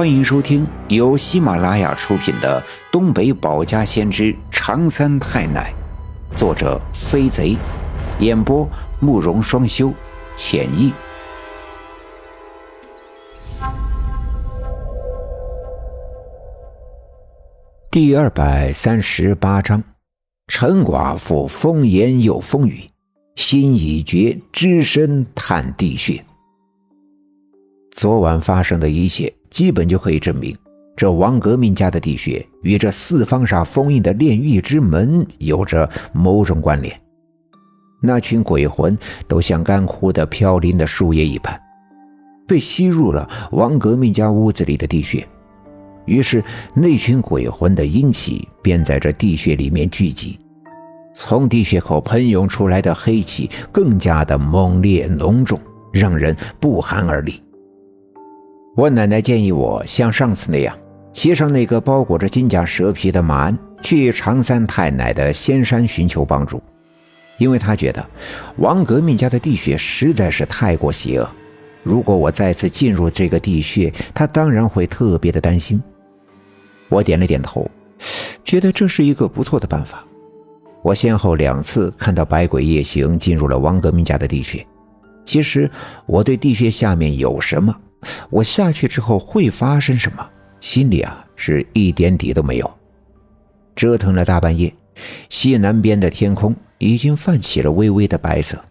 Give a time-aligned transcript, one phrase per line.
[0.00, 2.58] 欢迎收听由喜马拉雅出品的
[2.90, 5.74] 《东北保家先知长三太奶》，
[6.34, 7.54] 作者飞贼，
[8.18, 8.66] 演播
[8.98, 9.92] 慕容双修，
[10.34, 10.90] 浅意。
[17.90, 19.84] 第二百三十八章：
[20.46, 22.88] 陈寡妇风言又风语，
[23.36, 26.24] 心已决，只身探地穴。
[28.00, 30.56] 昨晚发生的一切，基本就可以证明，
[30.96, 36.98] 这王革命家的地穴与这四方煞封印的炼狱之门有着某种关联。
[38.00, 38.96] 那群鬼魂
[39.28, 41.60] 都像干枯的飘零的树叶一般，
[42.48, 45.22] 被吸入了王革命家屋子里的地穴。
[46.06, 50.40] 于是，那群鬼魂的阴气便在这地穴里面聚集，
[51.12, 55.60] 从地穴口喷涌出来的黑气更加的猛烈浓重，
[55.92, 57.38] 让人不寒而栗。
[58.76, 60.76] 我奶奶建议我像上次那样，
[61.12, 66.62] 骑上那个包裹着金甲蛇皮的马鞍，去长三太奶的仙山寻求帮助，
[67.36, 68.04] 因为她觉得
[68.58, 71.28] 王革命家的地穴实在是太过邪恶。
[71.82, 75.82] 如果我再次进入这个地穴，她当然会特别的担心。
[76.88, 77.68] 我点了点头，
[78.44, 80.04] 觉得这是一个不错的办法。
[80.82, 84.64] 我先后两次看到百鬼夜行进入了王革命家的地穴，
[85.24, 85.68] 其实
[86.06, 87.74] 我对地穴下面有什么。
[88.30, 90.28] 我下去之后会发生什么？
[90.60, 92.70] 心里啊是一点底都没有。
[93.74, 94.72] 折腾了大半夜，
[95.28, 98.62] 西南边的天空已经泛起了微微的白色，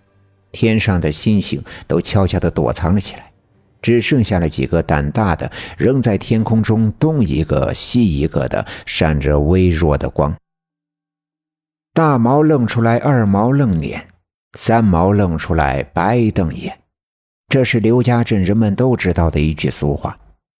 [0.51, 3.31] 天上的星星都悄悄地躲藏了起来，
[3.81, 10.35] 只剩下了几个胆大的，仍在天空中东一个西一个的闪着微弱的光。
[11.93, 14.07] 大毛愣出来，二毛愣脸，
[14.57, 16.77] 三毛愣出来，白瞪眼。
[17.49, 20.15] 这是刘家镇人们都知道的一句俗话，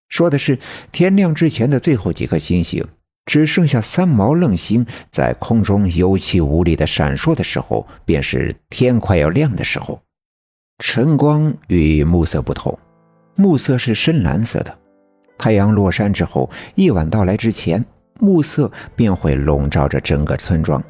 [0.09, 0.57] 说的是
[0.91, 2.83] 天亮之前的最后几颗星星，
[3.27, 10.01] 只剩下三毛愣星在空中有气无力的闪烁的时候，便是天快要亮的时候。
[10.83, 12.75] 晨光与暮色不同，
[13.35, 14.75] 暮色是深蓝色的，
[15.37, 17.85] 太阳落山之后，夜晚到来之前，
[18.19, 20.83] 暮色便会笼罩着整个村庄，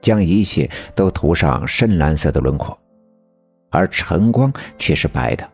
[0.00, 2.78] 将一切都涂上深蓝色的轮廓。
[3.70, 5.48] 而晨光却是白的，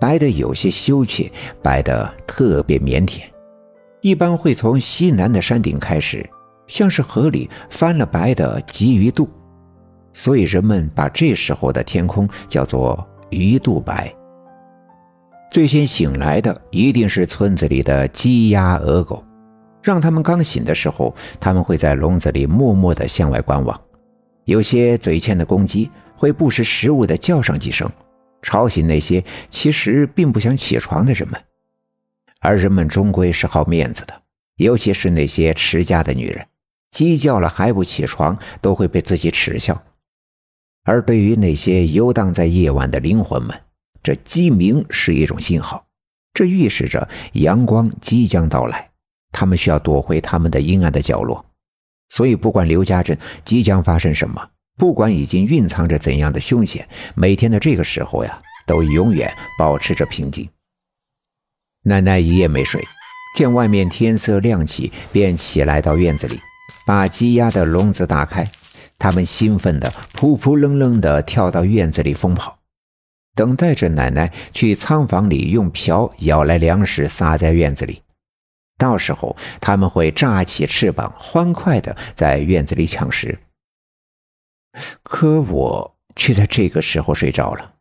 [0.00, 1.30] 白的有些羞怯，
[1.62, 3.22] 白的特别腼腆，
[4.00, 6.28] 一般会从西南的山顶开始，
[6.66, 9.28] 像是河里翻了白的鲫鱼肚，
[10.12, 14.12] 所以人们把这时候的天空叫做鱼肚白。
[15.50, 19.24] 最先醒来的一定是村子里的鸡鸭鹅狗，
[19.82, 23.80] 让他们刚醒的时候，他们会在笼子里默默地向外观望，
[24.50, 25.90] 有些嘴欠的公鸡。
[26.20, 27.90] 会不识时务的叫上几声，
[28.42, 31.42] 吵醒那些其实并不想起床的人们。
[32.40, 34.20] 而人们终归是好面子的，
[34.56, 36.46] 尤其是那些持家的女人，
[36.90, 39.82] 鸡叫了还不起床，都会被自己耻笑。
[40.84, 43.58] 而对于那些游荡在夜晚的灵魂们，
[44.02, 45.86] 这鸡鸣是一种信号，
[46.34, 48.90] 这预示着阳光即将到来，
[49.32, 51.42] 他们需要躲回他们的阴暗的角落。
[52.10, 54.50] 所以，不管刘家镇即将发生什么。
[54.76, 60.48] 不管已经蕴藏着怎样的凶险，每天的这个时候呀，都永远保持着平静。
[61.82, 62.82] 奶奶一夜没睡，
[63.36, 66.40] 见外面天色亮起，便起来到院子里，
[66.86, 68.50] 把鸡鸭的笼子打开。
[68.98, 72.58] 他们兴奋地扑扑棱棱地跳到院子里疯跑，
[73.34, 78.02] 等待着奶奶去仓房里用瓢舀来粮食撒在院子里。
[78.80, 83.38] 到时候他们会炸起翅膀，欢快地在院子里抢食。
[85.02, 87.74] 可我却在这个时候睡着了，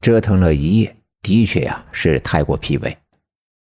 [0.00, 2.96] 折腾了一夜，的确呀是太过疲惫。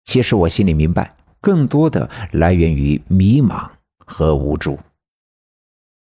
[0.06, 3.68] 其实我心里明白，更多的来源于迷茫
[4.06, 4.78] 和无助。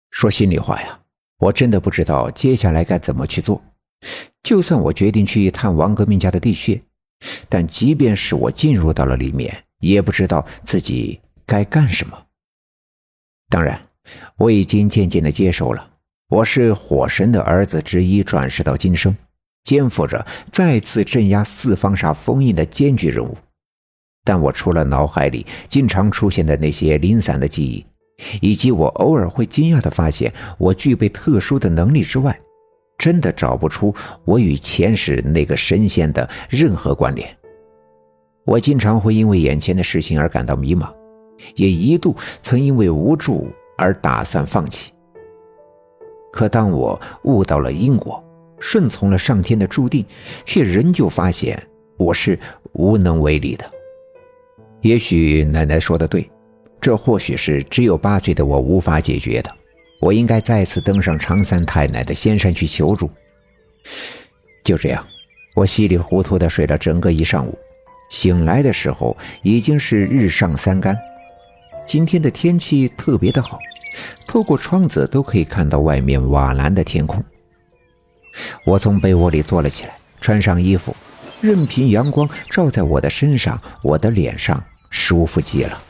[0.09, 0.99] 说心里话呀，
[1.37, 3.63] 我真的不知道接下来该怎么去做。
[4.41, 6.81] 就算我决定去探王革命家的地穴，
[7.47, 12.17] 但即便是我进入到了里面，也不知道自己该干什么。
[13.49, 13.79] 当然，
[14.37, 15.89] 我已经渐渐的接受了。
[16.29, 19.15] 我是火神的儿子之一，转世到今生，
[19.65, 23.37] 肩负着再次镇压四方煞封印的艰巨任务。
[24.23, 27.85] 但我除了脑海里经常出现的那些零散的记忆，
[28.41, 32.39] 以及我偶尔会惊讶地发现我具备特殊的能力之外，
[32.97, 33.93] 真的找不出
[34.23, 37.37] 我与前世那个神仙的任何关联。
[38.45, 40.93] 我经常会因为眼前的事情而感到迷茫，
[41.55, 43.47] 也一度曾因为无助
[43.77, 44.91] 而打算放弃。
[46.31, 48.23] 可当我悟到了因果，
[48.59, 50.05] 顺从了上天的注定，
[50.45, 51.61] 却仍旧发现
[51.95, 52.37] 我是
[52.73, 53.69] 无能为力的。
[54.81, 56.29] 也许奶奶说的对，
[56.81, 59.49] 这或许是只有八岁的我无法解决的。
[60.01, 63.09] 我应该再次登上常三太奶的仙山去求助。
[64.65, 65.05] 就这样，
[65.55, 67.57] 我稀里糊涂的睡了整个一上午。
[68.13, 70.95] 醒来的时候已经是日上三竿。
[71.83, 73.57] 今天的天气特别的好，
[74.27, 77.21] 透过窗子都可以看到外面瓦蓝的天空。
[78.67, 80.95] 我从被窝里坐了起来，穿上衣服，
[81.41, 85.81] 任凭阳光照在我的身上，我的脸上舒服极了。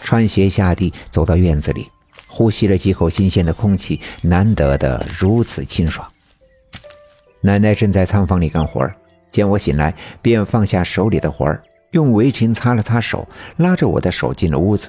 [0.00, 1.86] 穿鞋下地，走到院子里。
[2.26, 6.10] 呼吸了几口新鲜的空气，难得的如此清爽。
[7.42, 8.96] 奶奶正在仓房里干活儿
[9.30, 11.62] 见我醒来，便放下手里的活儿，
[11.92, 14.88] 用围裙擦了擦手，拉着我的手进了屋子，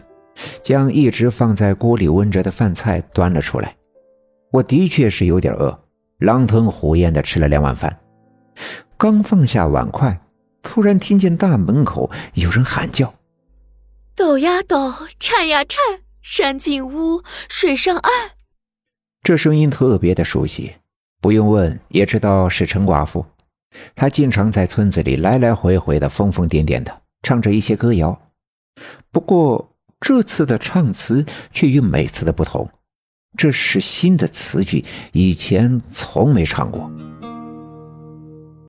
[0.63, 3.75] 将一直放在锅里温着的饭菜端了出来。
[4.51, 5.77] 我的确是有点饿，
[6.19, 7.99] 狼吞虎咽的吃了两碗饭。
[8.97, 10.19] 刚放下碗筷，
[10.61, 13.13] 突然听见大门口有人喊叫
[14.15, 15.79] ：“抖呀抖，颤呀颤。”
[16.21, 18.11] 山进屋，水上岸。
[19.23, 20.73] 这声音特别的熟悉，
[21.21, 23.25] 不用问也知道是陈寡妇。
[23.95, 28.19] 他经常在村子里来来回回的疯疯癫癫的唱着一些歌谣，
[29.11, 32.69] 不过这次的唱词却与每次的不同，
[33.35, 36.91] 这是新的词句，以前从没唱过。